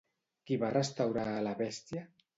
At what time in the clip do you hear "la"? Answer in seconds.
1.49-1.53